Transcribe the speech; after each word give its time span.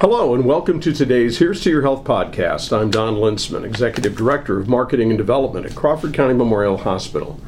Hello, 0.00 0.34
and 0.34 0.46
welcome 0.46 0.80
to 0.80 0.94
today's 0.94 1.40
Here's 1.40 1.60
to 1.60 1.68
Your 1.68 1.82
Health 1.82 2.04
podcast. 2.04 2.74
I'm 2.74 2.90
Don 2.90 3.16
Lintzman, 3.16 3.66
Executive 3.66 4.16
Director 4.16 4.58
of 4.58 4.66
Marketing 4.66 5.10
and 5.10 5.18
Development 5.18 5.66
at 5.66 5.74
Crawford 5.74 6.14
County 6.14 6.32
Memorial 6.32 6.78
Hospital. 6.78 7.38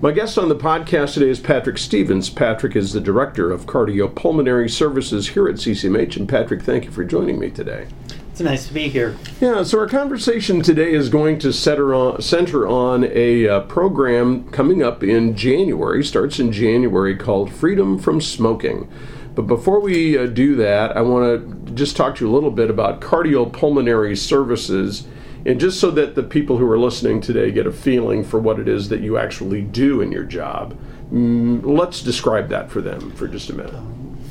My 0.00 0.10
guest 0.10 0.36
on 0.36 0.48
the 0.48 0.56
podcast 0.56 1.14
today 1.14 1.28
is 1.28 1.38
Patrick 1.38 1.78
Stevens. 1.78 2.28
Patrick 2.28 2.74
is 2.74 2.92
the 2.92 3.00
Director 3.00 3.52
of 3.52 3.66
Cardiopulmonary 3.66 4.68
Services 4.68 5.28
here 5.28 5.46
at 5.46 5.54
CCMH. 5.54 6.16
And 6.16 6.28
Patrick, 6.28 6.62
thank 6.62 6.86
you 6.86 6.90
for 6.90 7.04
joining 7.04 7.38
me 7.38 7.50
today. 7.50 7.86
It's 8.32 8.40
nice 8.40 8.66
to 8.66 8.74
be 8.74 8.88
here. 8.88 9.16
Yeah, 9.40 9.62
so 9.62 9.78
our 9.78 9.86
conversation 9.86 10.60
today 10.60 10.92
is 10.92 11.08
going 11.08 11.38
to 11.38 11.52
center 11.52 11.94
on, 11.94 12.20
center 12.20 12.66
on 12.66 13.04
a 13.04 13.46
uh, 13.46 13.60
program 13.60 14.50
coming 14.50 14.82
up 14.82 15.04
in 15.04 15.36
January, 15.36 16.02
starts 16.02 16.40
in 16.40 16.50
January, 16.50 17.14
called 17.14 17.52
Freedom 17.52 17.96
from 17.96 18.20
Smoking. 18.20 18.90
But 19.34 19.42
before 19.42 19.80
we 19.80 20.18
uh, 20.18 20.26
do 20.26 20.56
that, 20.56 20.96
I 20.96 21.00
want 21.00 21.66
to 21.66 21.72
just 21.72 21.96
talk 21.96 22.16
to 22.16 22.24
you 22.24 22.30
a 22.30 22.34
little 22.34 22.50
bit 22.50 22.70
about 22.70 23.00
cardiopulmonary 23.00 24.16
services, 24.16 25.06
and 25.46 25.58
just 25.58 25.80
so 25.80 25.90
that 25.92 26.14
the 26.14 26.22
people 26.22 26.58
who 26.58 26.70
are 26.70 26.78
listening 26.78 27.20
today 27.20 27.50
get 27.50 27.66
a 27.66 27.72
feeling 27.72 28.24
for 28.24 28.38
what 28.38 28.60
it 28.60 28.68
is 28.68 28.88
that 28.90 29.00
you 29.00 29.16
actually 29.16 29.62
do 29.62 30.00
in 30.00 30.12
your 30.12 30.24
job. 30.24 30.78
Mm, 31.12 31.64
let's 31.64 32.02
describe 32.02 32.48
that 32.50 32.70
for 32.70 32.80
them 32.80 33.10
for 33.12 33.26
just 33.26 33.50
a 33.50 33.54
minute. 33.54 33.74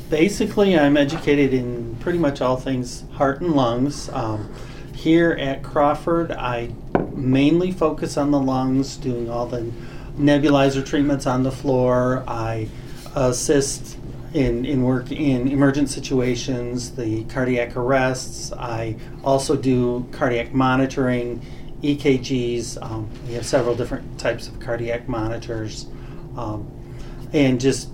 Basically, 0.08 0.78
I'm 0.78 0.96
educated 0.96 1.52
in 1.52 1.96
pretty 2.00 2.18
much 2.18 2.40
all 2.40 2.56
things 2.56 3.04
heart 3.12 3.40
and 3.40 3.54
lungs. 3.54 4.08
Um, 4.10 4.52
here 4.94 5.32
at 5.32 5.62
Crawford, 5.62 6.32
I 6.32 6.72
mainly 7.14 7.72
focus 7.72 8.16
on 8.16 8.30
the 8.30 8.40
lungs, 8.40 8.96
doing 8.96 9.28
all 9.28 9.46
the 9.46 9.72
nebulizer 10.16 10.84
treatments 10.84 11.26
on 11.26 11.42
the 11.42 11.52
floor. 11.52 12.24
I 12.28 12.68
assist 13.14 13.96
in, 14.34 14.64
in 14.64 14.82
work 14.82 15.10
in 15.12 15.48
emergent 15.48 15.90
situations, 15.90 16.92
the 16.92 17.24
cardiac 17.24 17.76
arrests. 17.76 18.52
I 18.52 18.96
also 19.22 19.56
do 19.56 20.06
cardiac 20.12 20.52
monitoring, 20.54 21.44
EKGs. 21.82 22.82
Um, 22.82 23.10
we 23.26 23.34
have 23.34 23.44
several 23.44 23.74
different 23.74 24.18
types 24.18 24.48
of 24.48 24.58
cardiac 24.60 25.08
monitors. 25.08 25.86
Um, 26.36 26.70
and 27.32 27.60
just 27.60 27.88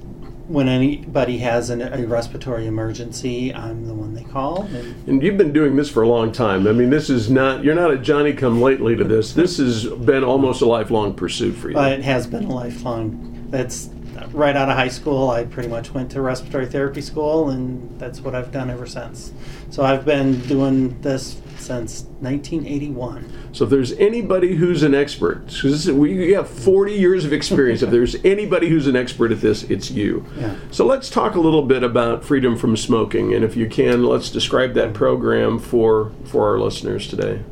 when 0.46 0.66
anybody 0.66 1.38
has 1.38 1.70
an, 1.70 1.82
a 1.82 2.06
respiratory 2.06 2.66
emergency, 2.66 3.52
I'm 3.52 3.86
the 3.86 3.92
one 3.92 4.14
they 4.14 4.24
call. 4.24 4.62
And, 4.62 5.08
and, 5.08 5.22
you've 5.22 5.36
been 5.36 5.52
doing 5.52 5.76
this 5.76 5.90
for 5.90 6.02
a 6.02 6.08
long 6.08 6.32
time. 6.32 6.66
I 6.66 6.72
mean, 6.72 6.88
this 6.88 7.10
is 7.10 7.30
not, 7.30 7.64
you're 7.64 7.74
not 7.74 7.90
a 7.90 7.98
Johnny 7.98 8.32
come 8.32 8.62
lately 8.62 8.96
to 8.96 9.04
this. 9.04 9.34
This 9.34 9.58
has 9.58 9.86
been 9.86 10.24
almost 10.24 10.62
a 10.62 10.66
lifelong 10.66 11.14
pursuit 11.14 11.52
for 11.52 11.70
you. 11.70 11.78
it 11.78 12.02
has 12.02 12.26
been 12.26 12.44
a 12.44 12.54
lifelong. 12.54 13.46
That's 13.50 13.90
right 14.32 14.56
out 14.56 14.68
of 14.68 14.76
high 14.76 14.88
school, 14.88 15.30
I 15.30 15.44
pretty 15.44 15.68
much 15.68 15.92
went 15.92 16.10
to 16.12 16.20
respiratory 16.20 16.66
therapy 16.66 17.00
school, 17.00 17.50
and 17.50 17.98
that's 17.98 18.20
what 18.20 18.34
I've 18.34 18.52
done 18.52 18.70
ever 18.70 18.86
since. 18.86 19.32
So 19.70 19.84
I've 19.84 20.04
been 20.04 20.40
doing 20.46 21.00
this 21.00 21.40
since 21.58 22.04
1981. 22.20 23.50
So 23.52 23.64
if 23.64 23.70
there's 23.70 23.92
anybody 23.92 24.54
who's 24.54 24.82
an 24.82 24.94
expert, 24.94 25.46
because 25.46 25.90
we 25.90 26.32
have 26.32 26.48
40 26.48 26.92
years 26.92 27.24
of 27.24 27.32
experience. 27.32 27.82
if 27.82 27.90
there's 27.90 28.14
anybody 28.24 28.68
who's 28.68 28.86
an 28.86 28.96
expert 28.96 29.32
at 29.32 29.40
this, 29.40 29.64
it's 29.64 29.90
you. 29.90 30.24
Yeah. 30.38 30.56
So 30.70 30.86
let's 30.86 31.10
talk 31.10 31.34
a 31.34 31.40
little 31.40 31.62
bit 31.62 31.82
about 31.82 32.24
freedom 32.24 32.56
from 32.56 32.76
smoking, 32.76 33.34
and 33.34 33.44
if 33.44 33.56
you 33.56 33.68
can, 33.68 34.04
let's 34.04 34.30
describe 34.30 34.74
that 34.74 34.94
program 34.94 35.58
for 35.58 36.12
for 36.24 36.48
our 36.48 36.58
listeners 36.58 37.08
today. 37.08 37.42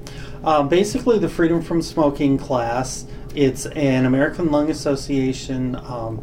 Um, 0.44 0.68
basically, 0.68 1.18
the 1.18 1.28
freedom 1.28 1.60
from 1.60 1.82
smoking 1.82 2.38
class. 2.38 3.06
It's 3.34 3.66
an 3.66 4.06
American 4.06 4.50
Lung 4.50 4.70
Association. 4.70 5.76
Um, 5.76 6.22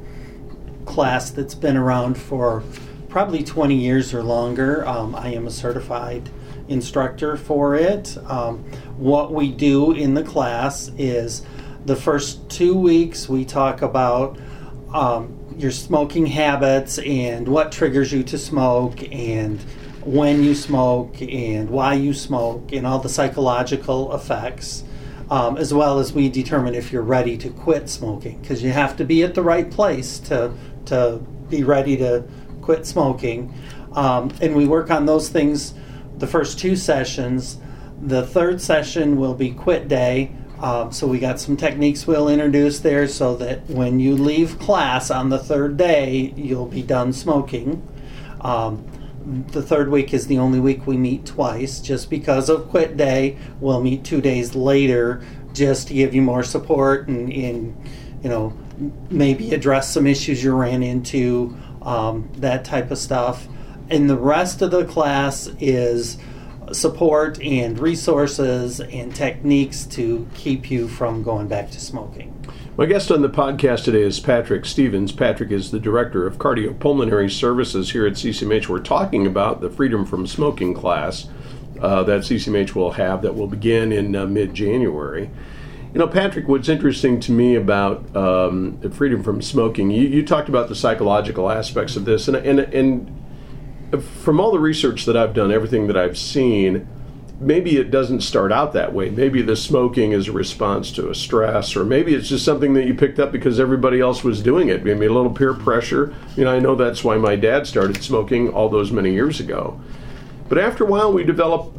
class 0.93 1.31
that's 1.31 1.55
been 1.55 1.75
around 1.75 2.15
for 2.15 2.61
probably 3.09 3.43
20 3.43 3.73
years 3.73 4.13
or 4.13 4.21
longer. 4.21 4.87
Um, 4.87 5.15
I 5.15 5.29
am 5.29 5.47
a 5.47 5.51
certified 5.51 6.29
instructor 6.67 7.35
for 7.35 7.73
it. 7.75 8.15
Um, 8.27 8.59
what 8.97 9.33
we 9.33 9.51
do 9.51 9.93
in 9.93 10.13
the 10.13 10.21
class 10.21 10.91
is 10.99 11.43
the 11.85 11.95
first 11.95 12.47
two 12.47 12.75
weeks 12.75 13.27
we 13.27 13.43
talk 13.43 13.81
about 13.81 14.37
um, 14.93 15.35
your 15.57 15.71
smoking 15.71 16.27
habits 16.27 16.99
and 16.99 17.47
what 17.47 17.71
triggers 17.71 18.11
you 18.11 18.21
to 18.25 18.37
smoke 18.37 19.01
and 19.11 19.59
when 20.05 20.43
you 20.43 20.53
smoke 20.53 21.19
and 21.23 21.71
why 21.71 21.95
you 21.95 22.13
smoke 22.13 22.71
and 22.71 22.85
all 22.85 22.99
the 22.99 23.09
psychological 23.09 24.13
effects. 24.13 24.83
Um, 25.29 25.57
as 25.57 25.73
well 25.73 25.99
as 25.99 26.13
we 26.13 26.29
determine 26.29 26.75
if 26.75 26.91
you're 26.91 27.01
ready 27.01 27.37
to 27.37 27.49
quit 27.49 27.89
smoking 27.89 28.41
because 28.41 28.61
you 28.61 28.71
have 28.71 28.97
to 28.97 29.05
be 29.05 29.23
at 29.23 29.33
the 29.33 29.41
right 29.41 29.69
place 29.71 30.19
to 30.19 30.53
to 30.85 31.21
be 31.49 31.63
ready 31.63 31.95
to 31.97 32.25
quit 32.61 32.85
smoking. 32.85 33.53
Um, 33.93 34.31
and 34.41 34.55
we 34.55 34.65
work 34.65 34.91
on 34.91 35.05
those 35.05 35.29
things 35.29 35.73
the 36.17 36.27
first 36.27 36.59
two 36.59 36.75
sessions. 36.75 37.57
The 38.01 38.25
third 38.25 38.61
session 38.61 39.17
will 39.17 39.33
be 39.33 39.51
quit 39.51 39.87
day. 39.87 40.31
Um, 40.59 40.91
so 40.91 41.07
we 41.07 41.19
got 41.19 41.39
some 41.39 41.57
techniques 41.57 42.07
we'll 42.07 42.29
introduce 42.29 42.79
there 42.79 43.07
so 43.07 43.35
that 43.35 43.69
when 43.69 43.99
you 43.99 44.15
leave 44.15 44.59
class 44.59 45.11
on 45.11 45.29
the 45.29 45.39
third 45.39 45.75
day, 45.75 46.33
you'll 46.37 46.67
be 46.67 46.81
done 46.81 47.11
smoking. 47.11 47.85
Um, 48.39 48.85
the 49.25 49.61
third 49.61 49.89
week 49.89 50.13
is 50.13 50.27
the 50.27 50.37
only 50.37 50.59
week 50.59 50.85
we 50.85 50.97
meet 50.97 51.25
twice 51.25 51.79
just 51.79 52.09
because 52.09 52.49
of 52.49 52.69
quit 52.69 52.97
day. 52.97 53.37
We'll 53.59 53.81
meet 53.81 54.03
two 54.03 54.21
days 54.21 54.55
later 54.55 55.23
just 55.53 55.87
to 55.87 55.93
give 55.93 56.13
you 56.13 56.21
more 56.21 56.43
support 56.43 57.07
and, 57.07 57.31
and 57.31 57.89
you 58.21 58.29
know, 58.29 58.57
maybe 59.09 59.53
address 59.53 59.93
some 59.93 60.07
issues 60.07 60.43
you 60.43 60.53
ran 60.55 60.83
into, 60.83 61.55
um, 61.81 62.29
that 62.37 62.65
type 62.65 62.91
of 62.91 62.97
stuff. 62.97 63.47
And 63.89 64.09
the 64.09 64.17
rest 64.17 64.61
of 64.61 64.71
the 64.71 64.85
class 64.85 65.49
is 65.59 66.17
support 66.71 67.41
and 67.41 67.77
resources 67.77 68.79
and 68.79 69.13
techniques 69.13 69.85
to 69.85 70.27
keep 70.33 70.71
you 70.71 70.87
from 70.87 71.23
going 71.23 71.47
back 71.47 71.69
to 71.71 71.79
smoking. 71.79 72.33
My 72.75 72.87
guest 72.87 73.11
on 73.11 73.21
the 73.21 73.29
podcast 73.29 73.83
today 73.83 74.01
is 74.01 74.19
Patrick 74.19 74.65
Stevens. 74.65 75.11
Patrick 75.11 75.51
is 75.51 75.69
the 75.69 75.79
Director 75.79 76.25
of 76.25 76.39
Cardiopulmonary 76.39 77.29
Services 77.29 77.91
here 77.91 78.07
at 78.07 78.13
CCMH. 78.13 78.67
We're 78.67 78.79
talking 78.79 79.27
about 79.27 79.61
the 79.61 79.69
Freedom 79.69 80.07
from 80.07 80.25
Smoking 80.25 80.73
class 80.73 81.27
uh, 81.79 82.01
that 82.01 82.21
CCMH 82.21 82.73
will 82.73 82.93
have 82.93 83.21
that 83.21 83.35
will 83.35 83.45
begin 83.45 83.91
in 83.91 84.15
uh, 84.15 84.25
mid 84.25 84.55
January. 84.55 85.29
You 85.93 85.99
know, 85.99 86.07
Patrick, 86.07 86.47
what's 86.47 86.67
interesting 86.67 87.19
to 87.19 87.31
me 87.31 87.53
about 87.53 88.15
um, 88.15 88.81
freedom 88.89 89.21
from 89.21 89.43
smoking, 89.43 89.91
you, 89.91 90.07
you, 90.07 90.25
talked 90.25 90.49
about 90.49 90.67
the 90.67 90.75
psychological 90.75 91.51
aspects 91.51 91.95
of 91.95 92.05
this, 92.05 92.27
and, 92.27 92.35
and, 92.37 92.59
and 92.59 94.03
from 94.03 94.39
all 94.39 94.51
the 94.51 94.57
research 94.57 95.05
that 95.05 95.15
I've 95.15 95.35
done, 95.35 95.51
everything 95.51 95.85
that 95.85 95.97
I've 95.97 96.17
seen, 96.17 96.87
maybe 97.43 97.77
it 97.77 97.91
doesn't 97.91 98.21
start 98.21 98.51
out 98.51 98.73
that 98.73 98.93
way. 98.93 99.09
Maybe 99.09 99.41
the 99.41 99.55
smoking 99.55 100.11
is 100.11 100.27
a 100.27 100.31
response 100.31 100.91
to 100.93 101.09
a 101.09 101.15
stress, 101.15 101.75
or 101.75 101.83
maybe 101.83 102.13
it's 102.13 102.29
just 102.29 102.45
something 102.45 102.73
that 102.73 102.85
you 102.85 102.93
picked 102.93 103.19
up 103.19 103.31
because 103.31 103.59
everybody 103.59 103.99
else 103.99 104.23
was 104.23 104.41
doing 104.41 104.69
it. 104.69 104.83
Maybe 104.83 105.05
a 105.05 105.13
little 105.13 105.33
peer 105.33 105.53
pressure. 105.53 106.13
You 106.35 106.45
know, 106.45 106.53
I 106.53 106.59
know 106.59 106.75
that's 106.75 107.03
why 107.03 107.17
my 107.17 107.35
dad 107.35 107.67
started 107.67 108.03
smoking 108.03 108.49
all 108.49 108.69
those 108.69 108.91
many 108.91 109.11
years 109.11 109.39
ago. 109.39 109.79
But 110.49 110.57
after 110.57 110.83
a 110.83 110.87
while, 110.87 111.11
we 111.11 111.23
develop 111.23 111.73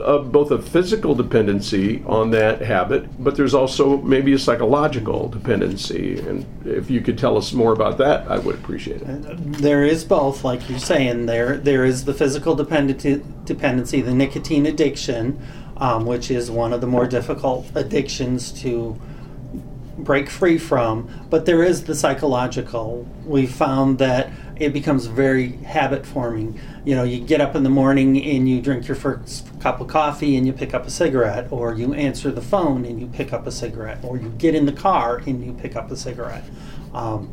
uh, 0.00 0.18
both 0.18 0.50
a 0.50 0.60
physical 0.60 1.14
dependency 1.14 2.02
on 2.06 2.30
that 2.30 2.60
habit, 2.60 3.22
but 3.22 3.36
there's 3.36 3.54
also 3.54 3.98
maybe 3.98 4.32
a 4.32 4.38
psychological 4.38 5.28
dependency. 5.28 6.18
And 6.20 6.46
if 6.66 6.90
you 6.90 7.00
could 7.00 7.18
tell 7.18 7.36
us 7.36 7.52
more 7.52 7.72
about 7.72 7.98
that, 7.98 8.28
I 8.30 8.38
would 8.38 8.54
appreciate 8.54 9.02
it. 9.02 9.26
Uh, 9.26 9.34
there 9.38 9.84
is 9.84 10.04
both, 10.04 10.44
like 10.44 10.68
you're 10.68 10.78
saying. 10.78 11.26
There, 11.26 11.56
there 11.56 11.84
is 11.84 12.04
the 12.04 12.14
physical 12.14 12.54
dependency, 12.54 13.22
dependency 13.44 14.00
the 14.00 14.14
nicotine 14.14 14.66
addiction, 14.66 15.40
um, 15.76 16.06
which 16.06 16.30
is 16.30 16.50
one 16.50 16.72
of 16.72 16.80
the 16.80 16.86
more 16.86 17.06
difficult 17.06 17.70
addictions 17.74 18.52
to 18.62 18.98
break 19.98 20.28
free 20.28 20.58
from. 20.58 21.08
But 21.30 21.46
there 21.46 21.62
is 21.62 21.84
the 21.84 21.94
psychological. 21.94 23.06
We 23.24 23.46
found 23.46 23.98
that 23.98 24.30
it 24.58 24.72
becomes 24.72 25.06
very 25.06 25.52
habit 25.58 26.06
forming. 26.06 26.58
You 26.84 26.96
know, 26.96 27.02
you 27.02 27.20
get 27.20 27.40
up 27.40 27.54
in 27.54 27.62
the 27.62 27.70
morning 27.70 28.22
and 28.22 28.48
you 28.48 28.60
drink 28.62 28.88
your 28.88 28.96
first 28.96 29.48
cup 29.60 29.80
of 29.80 29.88
coffee 29.88 30.36
and 30.36 30.46
you 30.46 30.52
pick 30.52 30.74
up 30.74 30.86
a 30.86 30.90
cigarette, 30.90 31.48
or 31.50 31.74
you 31.74 31.92
answer 31.94 32.30
the 32.30 32.42
phone 32.42 32.84
and 32.84 33.00
you 33.00 33.06
pick 33.06 33.32
up 33.32 33.46
a 33.46 33.52
cigarette, 33.52 33.98
or 34.02 34.16
you 34.16 34.30
get 34.38 34.54
in 34.54 34.66
the 34.66 34.72
car 34.72 35.18
and 35.26 35.44
you 35.44 35.52
pick 35.52 35.76
up 35.76 35.90
a 35.90 35.96
cigarette. 35.96 36.44
Um, 36.94 37.30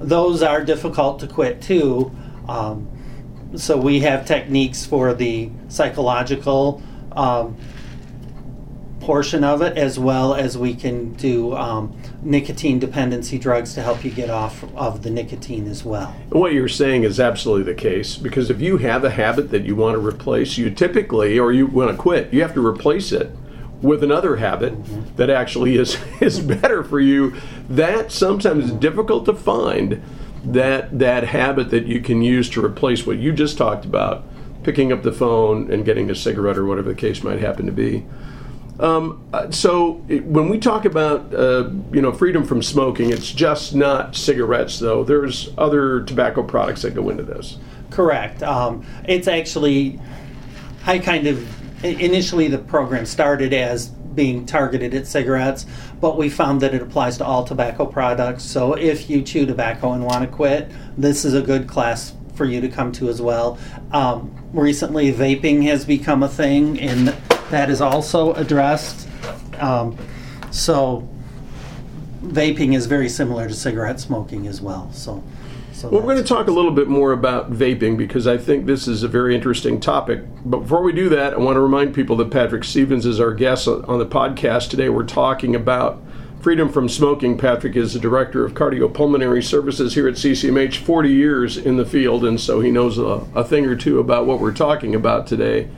those 0.00 0.42
are 0.42 0.64
difficult 0.64 1.20
to 1.20 1.26
quit 1.26 1.60
too. 1.60 2.10
Um, 2.48 2.88
so 3.56 3.76
we 3.76 4.00
have 4.00 4.26
techniques 4.26 4.86
for 4.86 5.12
the 5.12 5.50
psychological 5.68 6.82
um, 7.12 7.56
portion 9.10 9.42
of 9.42 9.60
it, 9.60 9.76
as 9.76 9.98
well 9.98 10.36
as 10.36 10.56
we 10.56 10.72
can 10.72 11.12
do 11.14 11.52
um, 11.56 11.92
nicotine 12.22 12.78
dependency 12.78 13.40
drugs 13.40 13.74
to 13.74 13.82
help 13.82 14.04
you 14.04 14.10
get 14.12 14.30
off 14.30 14.62
of 14.76 15.02
the 15.02 15.10
nicotine 15.10 15.66
as 15.66 15.84
well. 15.84 16.14
What 16.28 16.52
you're 16.52 16.68
saying 16.68 17.02
is 17.02 17.18
absolutely 17.18 17.72
the 17.72 17.80
case 17.80 18.16
because 18.16 18.50
if 18.50 18.60
you 18.60 18.76
have 18.76 19.02
a 19.02 19.10
habit 19.10 19.50
that 19.50 19.64
you 19.64 19.74
want 19.74 19.96
to 19.96 19.98
replace, 19.98 20.56
you 20.56 20.70
typically, 20.70 21.40
or 21.40 21.50
you 21.50 21.66
want 21.66 21.90
to 21.90 21.96
quit, 21.96 22.32
you 22.32 22.40
have 22.42 22.54
to 22.54 22.64
replace 22.64 23.10
it 23.10 23.32
with 23.82 24.04
another 24.04 24.36
habit 24.36 24.74
mm-hmm. 24.74 25.16
that 25.16 25.28
actually 25.28 25.74
is 25.74 25.98
is 26.20 26.38
better 26.38 26.84
for 26.84 27.00
you. 27.00 27.34
That 27.68 28.12
sometimes 28.12 28.66
is 28.66 28.70
difficult 28.70 29.24
to 29.24 29.34
find 29.34 30.00
that 30.44 30.96
that 31.00 31.24
habit 31.24 31.70
that 31.70 31.86
you 31.86 32.00
can 32.00 32.22
use 32.22 32.48
to 32.50 32.64
replace 32.64 33.04
what 33.04 33.18
you 33.18 33.32
just 33.32 33.58
talked 33.58 33.84
about 33.84 34.22
picking 34.62 34.92
up 34.92 35.02
the 35.02 35.10
phone 35.10 35.68
and 35.72 35.84
getting 35.84 36.08
a 36.10 36.14
cigarette 36.14 36.56
or 36.56 36.64
whatever 36.64 36.90
the 36.90 36.94
case 36.94 37.24
might 37.24 37.40
happen 37.40 37.66
to 37.66 37.72
be. 37.72 38.06
Um, 38.80 39.22
uh, 39.32 39.50
so 39.50 39.92
when 40.08 40.48
we 40.48 40.58
talk 40.58 40.86
about 40.86 41.34
uh, 41.34 41.70
you 41.92 42.00
know 42.00 42.12
freedom 42.12 42.44
from 42.44 42.62
smoking, 42.62 43.10
it's 43.10 43.30
just 43.30 43.74
not 43.74 44.16
cigarettes 44.16 44.78
though. 44.78 45.04
There's 45.04 45.50
other 45.58 46.02
tobacco 46.02 46.42
products 46.42 46.82
that 46.82 46.94
go 46.94 47.10
into 47.10 47.22
this. 47.22 47.58
Correct. 47.90 48.42
Um, 48.42 48.86
it's 49.06 49.28
actually, 49.28 50.00
I 50.86 50.98
kind 50.98 51.26
of 51.26 51.84
initially 51.84 52.48
the 52.48 52.58
program 52.58 53.04
started 53.06 53.52
as 53.52 53.88
being 53.88 54.46
targeted 54.46 54.94
at 54.94 55.06
cigarettes, 55.06 55.66
but 56.00 56.16
we 56.16 56.28
found 56.28 56.60
that 56.62 56.74
it 56.74 56.82
applies 56.82 57.18
to 57.18 57.24
all 57.24 57.44
tobacco 57.44 57.86
products. 57.86 58.44
So 58.44 58.74
if 58.74 59.08
you 59.08 59.22
chew 59.22 59.46
tobacco 59.46 59.92
and 59.92 60.04
want 60.04 60.28
to 60.28 60.30
quit, 60.34 60.70
this 60.96 61.24
is 61.24 61.34
a 61.34 61.42
good 61.42 61.68
class 61.68 62.14
for 62.34 62.44
you 62.44 62.60
to 62.60 62.68
come 62.68 62.92
to 62.92 63.08
as 63.08 63.20
well. 63.20 63.58
Um, 63.92 64.34
recently, 64.52 65.12
vaping 65.12 65.64
has 65.64 65.84
become 65.84 66.22
a 66.22 66.28
thing, 66.28 66.80
and 66.80 67.14
that 67.50 67.70
is 67.70 67.80
also 67.80 68.32
addressed. 68.34 69.08
Um, 69.58 69.96
so 70.50 71.08
vaping 72.22 72.74
is 72.74 72.86
very 72.86 73.08
similar 73.08 73.48
to 73.48 73.54
cigarette 73.54 74.00
smoking 74.00 74.46
as 74.46 74.60
well. 74.60 74.90
So. 74.92 75.22
So 75.72 75.88
well, 75.88 76.02
we're 76.02 76.12
going 76.12 76.22
to 76.22 76.28
talk 76.28 76.48
a 76.48 76.50
little 76.50 76.72
bit 76.72 76.88
more 76.88 77.12
about 77.12 77.50
vaping 77.52 77.96
because 77.96 78.26
I 78.26 78.36
think 78.36 78.66
this 78.66 78.86
is 78.86 79.02
a 79.02 79.08
very 79.08 79.34
interesting 79.34 79.80
topic. 79.80 80.20
But 80.44 80.58
before 80.58 80.82
we 80.82 80.92
do 80.92 81.08
that, 81.08 81.32
I 81.32 81.38
want 81.38 81.56
to 81.56 81.60
remind 81.60 81.94
people 81.94 82.16
that 82.16 82.30
Patrick 82.30 82.64
Stevens 82.64 83.06
is 83.06 83.18
our 83.18 83.32
guest 83.32 83.66
on 83.66 83.98
the 83.98 84.04
podcast 84.04 84.68
today. 84.68 84.90
We're 84.90 85.04
talking 85.04 85.54
about 85.54 86.02
freedom 86.40 86.68
from 86.68 86.88
smoking. 86.88 87.38
Patrick 87.38 87.76
is 87.76 87.94
the 87.94 88.00
director 88.00 88.44
of 88.44 88.52
cardiopulmonary 88.52 89.42
services 89.42 89.94
here 89.94 90.06
at 90.06 90.14
CCMH, 90.14 90.76
40 90.76 91.08
years 91.08 91.56
in 91.56 91.78
the 91.78 91.86
field, 91.86 92.26
and 92.26 92.38
so 92.38 92.60
he 92.60 92.70
knows 92.70 92.98
a, 92.98 93.26
a 93.34 93.42
thing 93.42 93.64
or 93.64 93.76
two 93.76 94.00
about 94.00 94.26
what 94.26 94.38
we're 94.38 94.52
talking 94.52 94.94
about 94.94 95.26
today. 95.26 95.70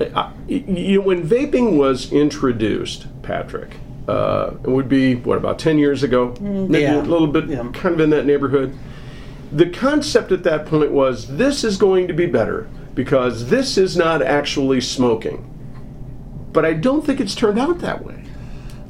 I, 0.00 0.32
you 0.48 0.98
know, 1.00 1.04
when 1.06 1.26
vaping 1.26 1.76
was 1.76 2.12
introduced, 2.12 3.06
Patrick, 3.22 3.76
uh, 4.06 4.52
it 4.62 4.68
would 4.70 4.88
be 4.88 5.16
what 5.16 5.36
about 5.38 5.58
10 5.58 5.78
years 5.78 6.02
ago, 6.02 6.28
Mm, 6.38 6.68
maybe 6.68 6.82
yeah. 6.84 7.00
a 7.00 7.02
little 7.02 7.26
bit, 7.26 7.48
Yeah. 7.48 7.68
kind 7.72 7.94
of 7.94 8.00
in 8.00 8.10
that 8.10 8.26
neighborhood 8.26 8.74
the 9.50 9.66
concept 9.70 10.30
at 10.30 10.42
that 10.44 10.66
point 10.66 10.90
was 10.92 11.38
this 11.38 11.64
is 11.64 11.78
going 11.78 12.06
to 12.06 12.12
be 12.12 12.26
better 12.26 12.68
because 12.94 13.48
this 13.48 13.78
is 13.78 13.96
not 13.96 14.20
actually 14.20 14.80
smoking. 14.80 15.42
But 16.52 16.64
I 16.64 16.74
don't 16.74 17.04
think 17.04 17.18
it's 17.20 17.34
turned 17.34 17.58
out 17.58 17.78
that 17.78 18.04
way. 18.04 18.24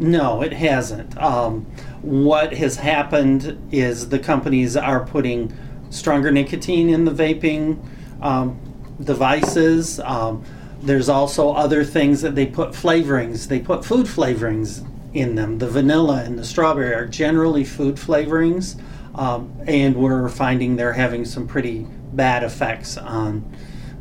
No, 0.01 0.43
it 0.43 0.53
hasn't. 0.53 1.17
Um, 1.17 1.65
what 2.03 2.55
has 2.55 2.77
happened 2.77 3.57
is 3.71 4.09
the 4.09 4.19
companies 4.19 4.77
are 4.77 5.05
putting 5.05 5.53
stronger 5.91 6.31
nicotine 6.33 6.89
in 6.91 7.05
the 7.05 7.13
vaping 7.13 7.79
um, 8.21 8.59
devices. 9.01 10.01
Um, 10.01 10.43
there's 10.81 11.09
also 11.09 11.53
other 11.53 11.85
things 11.85 12.23
that 12.23 12.35
they 12.35 12.47
put 12.47 12.71
flavorings. 12.71 13.49
They 13.49 13.61
put 13.61 13.85
food 13.85 14.07
flavorings 14.07 14.87
in 15.15 15.35
them. 15.35 15.59
The 15.59 15.69
vanilla 15.69 16.23
and 16.25 16.39
the 16.39 16.45
strawberry 16.45 16.95
are 16.95 17.07
generally 17.07 17.65
food 17.65 17.97
flavorings, 17.97 18.81
um, 19.15 19.53
and 19.67 19.97
we're 19.97 20.29
finding 20.29 20.77
they're 20.77 20.93
having 20.93 21.25
some 21.25 21.47
pretty 21.47 21.87
bad 22.13 22.43
effects 22.45 22.97
on 22.97 23.45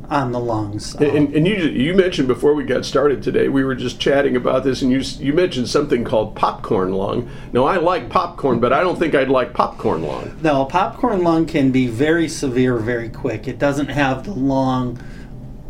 on 0.10 0.32
the 0.32 0.40
lungs. 0.40 0.96
Um, 0.96 1.04
And, 1.04 1.36
and 1.36 1.48
you 1.48 1.56
you 1.56 1.94
mentioned 1.94 2.28
before 2.30 2.54
we 2.54 2.64
got 2.64 2.86
started 2.86 3.22
today, 3.22 3.50
we 3.50 3.64
were 3.66 3.76
just 3.76 4.00
chatting 4.00 4.36
about 4.36 4.64
this, 4.64 4.82
and 4.82 4.92
you 4.92 5.00
you 5.20 5.34
mentioned 5.34 5.68
something 5.68 6.04
called 6.04 6.36
popcorn 6.36 6.94
lung. 6.94 7.30
Now 7.52 7.66
I 7.66 7.78
like 7.78 8.10
popcorn, 8.10 8.60
but 8.60 8.72
I 8.72 8.82
don't 8.82 8.98
think 8.98 9.16
I'd 9.16 9.30
like 9.30 9.54
popcorn 9.54 10.04
lung. 10.04 10.38
No, 10.42 10.66
popcorn 10.66 11.24
lung 11.24 11.46
can 11.46 11.72
be 11.72 11.88
very 11.88 12.30
severe 12.30 12.78
very 12.78 13.10
quick. 13.10 13.48
It 13.48 13.60
doesn't 13.60 13.90
have 13.90 14.24
the 14.24 14.34
long. 14.34 15.00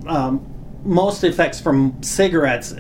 Um, 0.06 0.54
most 0.88 1.24
effects 1.24 1.60
from 1.60 2.02
cigarettes 2.02 2.74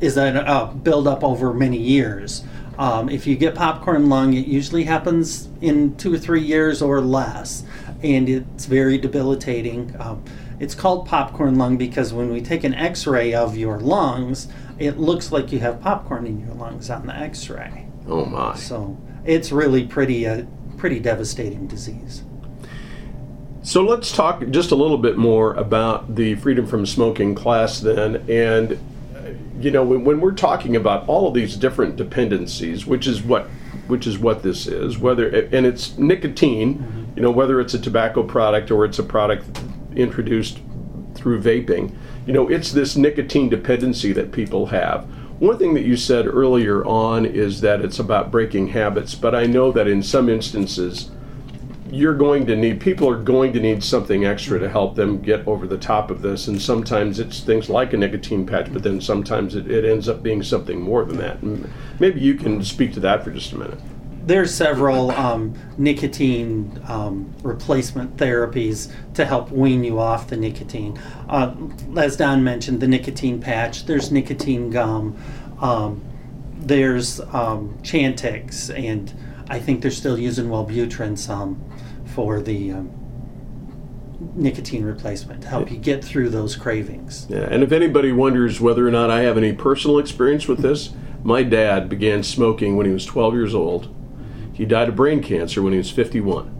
is 0.00 0.16
a 0.16 0.48
uh, 0.48 0.72
build 0.72 1.06
up 1.06 1.22
over 1.22 1.52
many 1.52 1.76
years. 1.76 2.42
Um, 2.78 3.08
if 3.08 3.26
you 3.26 3.36
get 3.36 3.54
popcorn 3.54 4.08
lung, 4.08 4.32
it 4.34 4.46
usually 4.46 4.84
happens 4.84 5.48
in 5.60 5.96
two 5.96 6.12
or 6.12 6.18
three 6.18 6.40
years 6.40 6.82
or 6.82 7.00
less, 7.00 7.62
and 8.02 8.28
it's 8.28 8.64
very 8.64 8.98
debilitating. 8.98 9.94
Um, 10.00 10.24
it's 10.58 10.74
called 10.74 11.06
popcorn 11.06 11.56
lung 11.56 11.76
because 11.76 12.12
when 12.12 12.32
we 12.32 12.40
take 12.40 12.64
an 12.64 12.74
x 12.74 13.06
ray 13.06 13.34
of 13.34 13.56
your 13.56 13.78
lungs, 13.78 14.48
it 14.78 14.98
looks 14.98 15.30
like 15.30 15.52
you 15.52 15.60
have 15.60 15.80
popcorn 15.80 16.26
in 16.26 16.40
your 16.40 16.54
lungs 16.54 16.90
on 16.90 17.06
the 17.06 17.14
x 17.14 17.48
ray. 17.50 17.86
Oh 18.08 18.24
my! 18.24 18.56
So 18.56 18.98
it's 19.24 19.52
really 19.52 19.86
pretty 19.86 20.24
a 20.24 20.46
pretty 20.78 20.98
devastating 20.98 21.66
disease. 21.66 22.24
So 23.64 23.82
let's 23.82 24.12
talk 24.12 24.46
just 24.50 24.72
a 24.72 24.74
little 24.74 24.98
bit 24.98 25.16
more 25.16 25.54
about 25.54 26.16
the 26.16 26.34
freedom 26.34 26.66
from 26.66 26.84
smoking 26.84 27.34
class 27.34 27.80
then. 27.80 28.16
And, 28.28 28.78
you 29.58 29.70
know, 29.70 29.82
when, 29.82 30.04
when 30.04 30.20
we're 30.20 30.32
talking 30.32 30.76
about 30.76 31.08
all 31.08 31.28
of 31.28 31.32
these 31.32 31.56
different 31.56 31.96
dependencies, 31.96 32.84
which 32.84 33.06
is 33.06 33.22
what 33.22 33.48
which 33.86 34.06
is 34.06 34.18
what 34.18 34.42
this 34.42 34.66
is, 34.66 34.98
whether 34.98 35.28
and 35.28 35.64
it's 35.64 35.96
nicotine, 35.96 37.10
you 37.16 37.22
know, 37.22 37.30
whether 37.30 37.58
it's 37.58 37.72
a 37.72 37.78
tobacco 37.78 38.22
product 38.22 38.70
or 38.70 38.84
it's 38.84 38.98
a 38.98 39.02
product 39.02 39.46
introduced 39.96 40.60
through 41.14 41.40
vaping, 41.40 41.94
you 42.26 42.34
know, 42.34 42.46
it's 42.48 42.70
this 42.70 42.96
nicotine 42.96 43.48
dependency 43.48 44.12
that 44.12 44.30
people 44.30 44.66
have. 44.66 45.04
One 45.40 45.58
thing 45.58 45.72
that 45.72 45.84
you 45.84 45.96
said 45.96 46.26
earlier 46.26 46.84
on 46.84 47.24
is 47.24 47.62
that 47.62 47.80
it's 47.80 47.98
about 47.98 48.30
breaking 48.30 48.68
habits, 48.68 49.14
but 49.14 49.34
I 49.34 49.46
know 49.46 49.72
that 49.72 49.88
in 49.88 50.02
some 50.02 50.28
instances, 50.28 51.10
you're 51.94 52.14
going 52.14 52.44
to 52.44 52.56
need 52.56 52.80
people 52.80 53.08
are 53.08 53.22
going 53.22 53.52
to 53.52 53.60
need 53.60 53.82
something 53.82 54.24
extra 54.24 54.58
to 54.58 54.68
help 54.68 54.96
them 54.96 55.22
get 55.22 55.46
over 55.46 55.66
the 55.66 55.78
top 55.78 56.10
of 56.10 56.22
this 56.22 56.48
and 56.48 56.60
sometimes 56.60 57.20
it's 57.20 57.40
things 57.40 57.70
like 57.70 57.92
a 57.92 57.96
nicotine 57.96 58.44
patch 58.44 58.72
but 58.72 58.82
then 58.82 59.00
sometimes 59.00 59.54
it, 59.54 59.70
it 59.70 59.84
ends 59.84 60.08
up 60.08 60.22
being 60.22 60.42
something 60.42 60.80
more 60.80 61.04
than 61.04 61.16
that 61.16 61.40
and 61.42 61.70
maybe 62.00 62.20
you 62.20 62.34
can 62.34 62.64
speak 62.64 62.92
to 62.92 63.00
that 63.00 63.22
for 63.22 63.30
just 63.30 63.52
a 63.52 63.58
minute 63.58 63.78
There's 64.26 64.52
several 64.52 65.12
um, 65.12 65.54
nicotine 65.78 66.82
um, 66.88 67.32
replacement 67.42 68.16
therapies 68.16 68.92
to 69.14 69.24
help 69.24 69.50
wean 69.52 69.84
you 69.84 70.00
off 70.00 70.28
the 70.28 70.36
nicotine. 70.36 70.98
Uh, 71.28 71.54
as 71.98 72.16
Don 72.16 72.42
mentioned, 72.42 72.80
the 72.80 72.88
nicotine 72.88 73.38
patch. 73.38 73.84
There's 73.84 74.10
nicotine 74.10 74.70
gum. 74.70 75.14
Um, 75.60 76.02
there's 76.56 77.20
um, 77.20 77.78
Chantix, 77.82 78.70
and 78.74 79.12
I 79.50 79.60
think 79.60 79.82
they're 79.82 79.90
still 79.90 80.18
using 80.18 80.46
Wellbutrin 80.46 81.18
some 81.18 81.60
for 82.06 82.40
the 82.40 82.72
um, 82.72 82.90
nicotine 84.34 84.84
replacement 84.84 85.42
to 85.42 85.48
help 85.48 85.70
you 85.70 85.76
get 85.76 86.04
through 86.04 86.28
those 86.28 86.56
cravings. 86.56 87.26
yeah, 87.28 87.48
and 87.50 87.62
if 87.62 87.72
anybody 87.72 88.12
wonders 88.12 88.60
whether 88.60 88.86
or 88.86 88.90
not 88.90 89.10
i 89.10 89.20
have 89.20 89.36
any 89.36 89.52
personal 89.52 89.98
experience 89.98 90.46
with 90.46 90.60
this 90.60 90.94
my 91.24 91.42
dad 91.42 91.88
began 91.88 92.22
smoking 92.22 92.76
when 92.76 92.84
he 92.84 92.92
was 92.92 93.06
12 93.06 93.32
years 93.32 93.54
old. 93.54 93.92
He 94.52 94.66
died 94.66 94.90
of 94.90 94.96
brain 94.96 95.22
cancer 95.22 95.62
when 95.62 95.72
he 95.72 95.78
was 95.78 95.90
51 95.90 96.50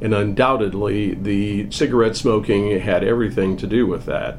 and 0.00 0.14
undoubtedly 0.14 1.14
the 1.14 1.70
cigarette 1.70 2.14
smoking 2.14 2.78
had 2.78 3.02
everything 3.02 3.56
to 3.56 3.66
do 3.66 3.86
with 3.86 4.04
that. 4.04 4.36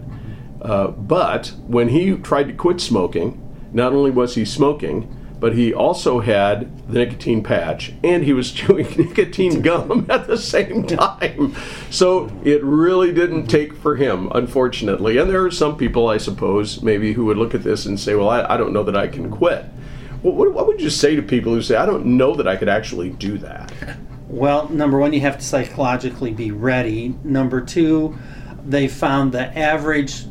Uh, 0.61 0.87
but 0.87 1.53
when 1.67 1.89
he 1.89 2.15
tried 2.15 2.43
to 2.43 2.53
quit 2.53 2.79
smoking, 2.79 3.41
not 3.73 3.91
only 3.91 4.11
was 4.11 4.35
he 4.35 4.45
smoking, 4.45 5.13
but 5.39 5.55
he 5.55 5.73
also 5.73 6.19
had 6.19 6.87
the 6.87 6.99
nicotine 6.99 7.43
patch 7.43 7.93
and 8.03 8.23
he 8.23 8.33
was 8.33 8.51
chewing 8.53 8.87
nicotine 8.97 9.61
gum 9.61 10.05
at 10.09 10.27
the 10.27 10.37
same 10.37 10.85
time. 10.87 11.55
So 11.89 12.31
it 12.43 12.63
really 12.63 13.13
didn't 13.13 13.47
take 13.47 13.73
for 13.73 13.95
him, 13.95 14.31
unfortunately. 14.33 15.17
And 15.17 15.29
there 15.29 15.43
are 15.43 15.51
some 15.51 15.77
people, 15.77 16.07
I 16.07 16.17
suppose, 16.17 16.81
maybe 16.81 17.13
who 17.13 17.25
would 17.25 17.37
look 17.37 17.53
at 17.53 17.63
this 17.63 17.85
and 17.85 17.99
say, 17.99 18.15
well, 18.15 18.29
I, 18.29 18.53
I 18.53 18.57
don't 18.57 18.73
know 18.73 18.83
that 18.83 18.95
I 18.95 19.07
can 19.07 19.29
quit. 19.29 19.65
Well, 20.23 20.33
what, 20.33 20.53
what 20.53 20.67
would 20.67 20.81
you 20.81 20.89
say 20.89 21.15
to 21.15 21.21
people 21.21 21.53
who 21.53 21.61
say, 21.61 21.75
I 21.75 21.85
don't 21.85 22.05
know 22.05 22.35
that 22.35 22.47
I 22.47 22.55
could 22.55 22.69
actually 22.69 23.11
do 23.11 23.37
that? 23.39 23.71
Well, 24.27 24.69
number 24.69 24.97
one, 24.97 25.13
you 25.13 25.21
have 25.21 25.37
to 25.37 25.45
psychologically 25.45 26.31
be 26.31 26.51
ready. 26.51 27.15
Number 27.23 27.61
two, 27.61 28.17
they 28.65 28.87
found 28.87 29.31
the 29.31 29.55
average 29.57 30.25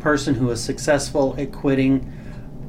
person 0.00 0.34
who 0.34 0.50
is 0.50 0.62
successful 0.62 1.34
at 1.38 1.52
quitting 1.52 2.12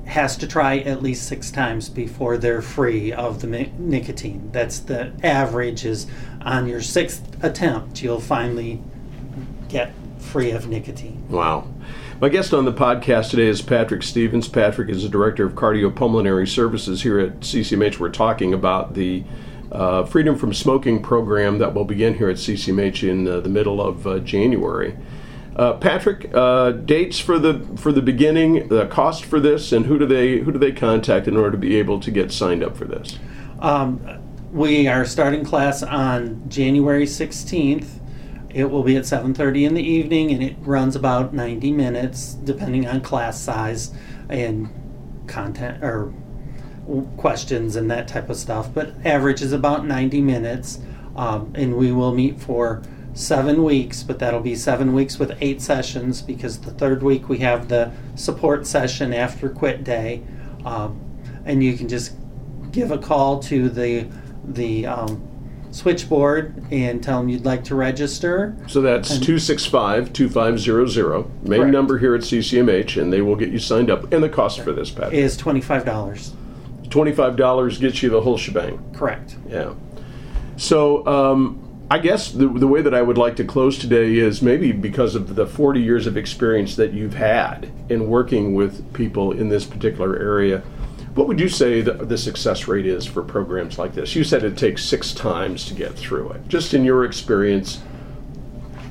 has 0.08 0.38
to 0.38 0.48
try 0.48 0.80
at 0.80 1.04
least 1.04 1.28
six 1.28 1.52
times 1.52 1.90
before 1.90 2.38
they're 2.38 2.62
free 2.62 3.12
of 3.12 3.42
the 3.42 3.48
nicotine. 3.48 4.50
That's 4.52 4.80
the 4.80 5.12
average 5.22 5.86
is 5.86 6.08
on 6.42 6.68
your 6.68 6.82
sixth 6.82 7.44
attempt, 7.44 8.02
you'll 8.02 8.22
finally 8.22 8.82
get 9.68 9.92
free 10.18 10.52
of 10.52 10.68
nicotine. 10.68 11.28
Wow. 11.30 11.68
My 12.20 12.30
guest 12.30 12.54
on 12.54 12.66
the 12.66 12.74
podcast 12.74 13.30
today 13.30 13.48
is 13.48 13.62
Patrick 13.62 14.02
Stevens. 14.02 14.48
Patrick 14.48 14.90
is 14.90 15.04
the 15.04 15.10
Director 15.10 15.46
of 15.46 15.54
Cardiopulmonary 15.54 16.48
Services 16.48 17.04
here 17.04 17.20
at 17.20 17.42
CCMH. 17.42 18.00
We're 18.00 18.10
talking 18.10 18.54
about 18.54 18.94
the 18.94 19.24
uh, 19.72 20.06
Freedom 20.06 20.36
from 20.36 20.54
Smoking 20.54 21.04
program 21.04 21.60
that 21.60 21.74
will 21.74 21.86
begin 21.86 22.16
here 22.16 22.30
at 22.30 22.38
CCMH 22.38 23.08
in 23.08 23.28
uh, 23.28 23.42
the 23.42 23.50
middle 23.50 23.82
of 23.82 24.08
uh, 24.08 24.20
January. 24.20 24.96
Uh, 25.58 25.74
Patrick, 25.74 26.30
uh, 26.36 26.72
dates 26.72 27.20
for 27.20 27.40
the 27.40 27.66
for 27.78 27.92
the 27.92 28.02
beginning, 28.02 28.68
the 28.68 28.86
cost 28.86 29.26
for 29.26 29.40
this, 29.40 29.72
and 29.72 29.88
who 29.88 29.98
do 29.98 30.06
they 30.06 30.38
who 30.38 30.52
do 30.52 30.60
they 30.60 30.72
contact 30.72 31.28
in 31.28 31.36
order 31.36 31.52
to 31.52 31.58
be 31.58 31.78
able 31.78 32.00
to 32.00 32.12
get 32.12 32.32
signed 32.32 32.64
up 32.64 32.78
for 32.78 32.86
this? 32.86 33.18
Um, 33.60 34.00
we 34.54 34.88
are 34.88 35.04
starting 35.04 35.44
class 35.44 35.82
on 35.82 36.48
January 36.48 37.06
16th. 37.06 38.00
It 38.52 38.70
will 38.70 38.84
be 38.84 38.96
at 38.98 39.08
7:30 39.08 39.66
in 39.66 39.74
the 39.74 39.82
evening, 39.82 40.32
and 40.32 40.44
it 40.44 40.56
runs 40.62 40.96
about 40.96 41.34
90 41.34 41.72
minutes, 41.72 42.36
depending 42.36 42.88
on 42.88 43.02
class 43.02 43.42
size 43.42 43.92
and 44.30 44.70
content 45.26 45.84
or 45.84 46.14
questions 47.18 47.76
and 47.76 47.90
that 47.90 48.08
type 48.08 48.30
of 48.30 48.38
stuff. 48.38 48.70
But 48.72 48.94
average 49.04 49.42
is 49.42 49.54
about 49.54 49.88
90 49.88 50.22
minutes, 50.22 50.80
um, 51.16 51.52
and 51.56 51.76
we 51.76 51.92
will 51.92 52.14
meet 52.14 52.40
for 52.40 52.84
seven 53.18 53.64
weeks. 53.64 54.04
But 54.04 54.20
that'll 54.20 54.40
be 54.40 54.56
seven 54.56 54.94
weeks 54.94 55.18
with 55.20 55.36
eight 55.42 55.62
sessions 55.62 56.22
because 56.22 56.60
the 56.60 56.72
third 56.72 57.04
week 57.04 57.28
we 57.30 57.40
have 57.40 57.68
the 57.68 57.92
support 58.16 58.66
session 58.68 59.14
after 59.14 59.50
quit 59.50 59.84
day, 59.84 60.22
um, 60.66 61.00
and 61.46 61.64
you 61.64 61.76
can 61.76 61.88
just 61.88 62.14
give 62.72 62.92
a 62.92 62.98
call 62.98 63.40
to 63.44 63.70
the 63.70 64.08
the 64.46 64.86
um, 64.86 65.22
switchboard 65.72 66.64
and 66.72 67.04
tell 67.04 67.20
them 67.20 67.28
you'd 67.30 67.44
like 67.46 67.64
to 67.66 67.76
register. 67.76 68.56
So 68.68 68.82
that's 68.82 69.12
And- 69.12 69.24
265 69.24 70.14
2500, 70.14 71.26
main 71.46 71.60
Correct. 71.60 71.74
number 71.74 71.98
here 71.98 72.16
at 72.16 72.22
CCMH, 72.22 73.02
and 73.02 73.12
they 73.12 73.22
will 73.22 73.36
get 73.36 73.50
you 73.50 73.60
signed 73.60 73.90
up. 73.90 74.12
And 74.14 74.24
the 74.24 74.30
cost 74.30 74.62
for 74.62 74.72
this, 74.72 74.90
Pat? 74.90 75.14
Is 75.14 75.36
twenty 75.36 75.62
five 75.62 75.86
dollars. 75.86 76.34
$25 76.90 77.82
gets 77.82 78.02
you 78.02 78.10
the 78.10 78.22
whole 78.22 78.38
shebang. 78.38 78.80
Correct. 78.94 79.36
Yeah. 79.50 79.74
So 80.56 81.06
um, 81.06 81.67
I 81.90 82.00
guess 82.00 82.32
the, 82.32 82.48
the 82.48 82.68
way 82.68 82.82
that 82.82 82.94
I 82.94 83.02
would 83.02 83.18
like 83.18 83.38
to 83.38 83.46
close 83.46 83.78
today 83.78 84.18
is 84.18 84.42
maybe 84.42 84.74
because 84.74 85.16
of 85.16 85.36
the 85.36 85.48
40 85.48 85.80
years 85.80 86.06
of 86.06 86.18
experience 86.18 86.76
that 86.76 86.92
you've 86.92 87.14
had 87.14 87.72
in 87.88 88.10
working 88.10 88.54
with 88.54 88.94
people 88.94 89.32
in 89.32 89.48
this 89.48 89.64
particular 89.66 90.18
area. 90.20 90.60
What 91.16 91.28
would 91.28 91.40
you 91.40 91.48
say 91.48 91.82
the, 91.82 91.94
the 91.94 92.18
success 92.18 92.68
rate 92.68 92.86
is 92.86 93.06
for 93.06 93.24
programs 93.24 93.80
like 93.80 93.94
this? 93.94 94.16
You 94.16 94.26
said 94.26 94.44
it 94.44 94.58
takes 94.58 94.84
six 94.84 95.14
times 95.14 95.66
to 95.66 95.74
get 95.74 95.94
through 95.94 96.32
it. 96.32 96.48
Just 96.50 96.74
in 96.74 96.84
your 96.84 97.06
experience, 97.06 97.82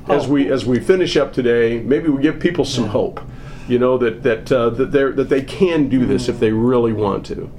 as 0.09 0.25
Oh. 0.25 0.29
we 0.29 0.51
as 0.51 0.65
we 0.65 0.79
finish 0.79 1.15
up 1.17 1.33
today, 1.33 1.79
maybe 1.79 2.09
we 2.09 2.21
give 2.21 2.39
people 2.39 2.65
some 2.65 2.87
hope. 2.87 3.21
You 3.67 3.77
know 3.77 3.97
that 3.99 4.23
that 4.23 4.51
uh, 4.51 4.69
that 4.71 4.91
they 4.91 5.03
that 5.11 5.29
they 5.29 5.41
can 5.41 5.87
do 5.87 6.05
this 6.05 6.27
if 6.29 6.39
they 6.39 6.51
really 6.51 6.93
want 6.93 7.25
to. 7.27 7.51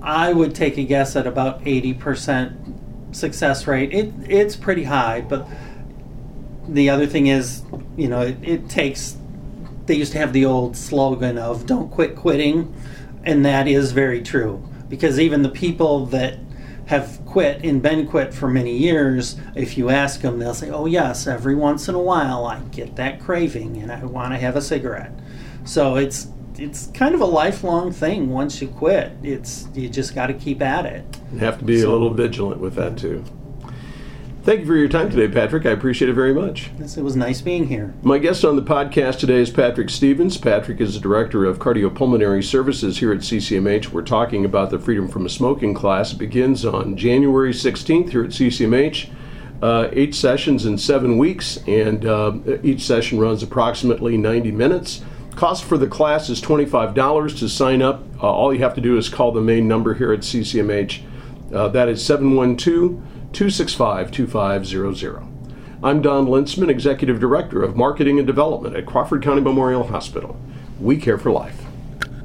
I 0.00 0.32
would 0.32 0.54
take 0.54 0.78
a 0.78 0.84
guess 0.84 1.14
at 1.16 1.26
about 1.26 1.60
eighty 1.66 1.92
percent 1.92 2.67
success 3.12 3.66
rate. 3.66 3.92
It 3.92 4.12
it's 4.28 4.56
pretty 4.56 4.84
high, 4.84 5.20
but 5.20 5.48
the 6.68 6.90
other 6.90 7.06
thing 7.06 7.26
is, 7.28 7.62
you 7.96 8.08
know, 8.08 8.22
it, 8.22 8.36
it 8.42 8.68
takes. 8.68 9.16
They 9.86 9.94
used 9.94 10.12
to 10.12 10.18
have 10.18 10.32
the 10.32 10.44
old 10.44 10.76
slogan 10.76 11.38
of 11.38 11.66
"Don't 11.66 11.90
quit 11.90 12.16
quitting," 12.16 12.74
and 13.24 13.44
that 13.44 13.66
is 13.66 13.92
very 13.92 14.22
true 14.22 14.62
because 14.88 15.18
even 15.18 15.42
the 15.42 15.48
people 15.48 16.06
that 16.06 16.38
have 16.86 17.20
quit 17.26 17.62
and 17.64 17.82
been 17.82 18.06
quit 18.06 18.32
for 18.32 18.48
many 18.48 18.76
years, 18.76 19.36
if 19.54 19.76
you 19.76 19.90
ask 19.90 20.22
them, 20.22 20.38
they'll 20.38 20.54
say, 20.54 20.70
"Oh 20.70 20.86
yes, 20.86 21.26
every 21.26 21.54
once 21.54 21.88
in 21.88 21.94
a 21.94 22.00
while 22.00 22.44
I 22.46 22.60
get 22.70 22.96
that 22.96 23.20
craving 23.20 23.78
and 23.82 23.90
I 23.92 24.04
want 24.04 24.32
to 24.32 24.38
have 24.38 24.56
a 24.56 24.62
cigarette." 24.62 25.12
So 25.64 25.96
it's 25.96 26.28
it's 26.58 26.88
kind 26.88 27.14
of 27.14 27.20
a 27.20 27.26
lifelong 27.26 27.92
thing. 27.92 28.30
Once 28.30 28.60
you 28.60 28.68
quit, 28.68 29.12
it's 29.22 29.68
you 29.74 29.88
just 29.88 30.14
got 30.14 30.26
to 30.26 30.34
keep 30.34 30.60
at 30.60 30.86
it. 30.86 31.04
You 31.32 31.38
have 31.38 31.58
to 31.58 31.64
be 31.64 31.80
a 31.80 31.88
little 31.88 32.12
vigilant 32.12 32.60
with 32.60 32.74
that 32.74 32.98
too. 32.98 33.24
Thank 34.42 34.60
you 34.60 34.66
for 34.66 34.76
your 34.76 34.88
time 34.88 35.10
today, 35.10 35.28
Patrick. 35.28 35.66
I 35.66 35.70
appreciate 35.70 36.08
it 36.08 36.14
very 36.14 36.32
much. 36.32 36.70
Yes, 36.78 36.96
It 36.96 37.02
was 37.02 37.16
nice 37.16 37.42
being 37.42 37.66
here. 37.66 37.92
My 38.02 38.16
guest 38.16 38.46
on 38.46 38.56
the 38.56 38.62
podcast 38.62 39.18
today 39.18 39.40
is 39.40 39.50
Patrick 39.50 39.90
Stevens. 39.90 40.38
Patrick 40.38 40.80
is 40.80 40.94
the 40.94 41.00
Director 41.00 41.44
of 41.44 41.58
Cardiopulmonary 41.58 42.42
Services 42.42 42.98
here 42.98 43.12
at 43.12 43.18
CCMH. 43.18 43.90
We're 43.90 44.00
talking 44.00 44.46
about 44.46 44.70
the 44.70 44.78
Freedom 44.78 45.06
from 45.06 45.28
Smoking 45.28 45.74
class. 45.74 46.12
It 46.14 46.18
begins 46.18 46.64
on 46.64 46.96
January 46.96 47.52
16th 47.52 48.10
here 48.10 48.24
at 48.24 48.30
CCMH. 48.30 49.10
Uh, 49.60 49.88
eight 49.92 50.14
sessions 50.14 50.64
in 50.64 50.78
seven 50.78 51.18
weeks, 51.18 51.58
and 51.66 52.06
uh, 52.06 52.32
each 52.62 52.80
session 52.80 53.18
runs 53.18 53.42
approximately 53.42 54.16
90 54.16 54.52
minutes. 54.52 55.02
Cost 55.38 55.62
for 55.62 55.78
the 55.78 55.86
class 55.86 56.28
is 56.30 56.42
$25 56.42 57.38
to 57.38 57.48
sign 57.48 57.80
up. 57.80 58.02
Uh, 58.20 58.28
all 58.28 58.52
you 58.52 58.58
have 58.58 58.74
to 58.74 58.80
do 58.80 58.98
is 58.98 59.08
call 59.08 59.30
the 59.30 59.40
main 59.40 59.68
number 59.68 59.94
here 59.94 60.12
at 60.12 60.22
CCMH. 60.22 61.00
Uh, 61.54 61.68
that 61.68 61.88
is 61.88 62.04
712 62.04 63.00
265 63.32 64.10
2500. 64.10 65.22
I'm 65.80 66.02
Don 66.02 66.26
Lintzman, 66.26 66.68
Executive 66.68 67.20
Director 67.20 67.62
of 67.62 67.76
Marketing 67.76 68.18
and 68.18 68.26
Development 68.26 68.74
at 68.74 68.84
Crawford 68.84 69.22
County 69.22 69.40
Memorial 69.40 69.84
Hospital. 69.84 70.36
We 70.80 70.96
care 70.96 71.18
for 71.18 71.30
life. 71.30 71.67